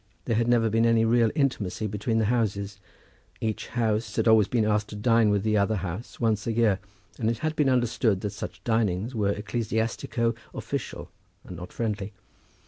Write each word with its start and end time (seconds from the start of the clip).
There 0.25 0.35
had 0.35 0.47
never 0.47 0.67
been 0.67 0.87
any 0.87 1.05
real 1.05 1.29
intimacy 1.35 1.85
between 1.85 2.17
the 2.17 2.25
houses. 2.25 2.79
Each 3.39 3.67
house 3.67 4.15
had 4.15 4.25
been 4.25 4.31
always 4.31 4.47
asked 4.65 4.87
to 4.89 4.95
dine 4.95 5.29
with 5.29 5.43
the 5.43 5.57
other 5.57 5.75
house 5.75 6.19
once 6.19 6.47
a 6.47 6.51
year; 6.51 6.79
but 7.17 7.27
it 7.27 7.37
had 7.45 7.55
been 7.55 7.69
understood 7.69 8.21
that 8.21 8.31
such 8.31 8.63
dinings 8.63 9.13
were 9.13 9.33
ecclesiastico 9.35 10.35
official, 10.55 11.11
and 11.43 11.55
not 11.55 11.71
friendly. 11.71 12.13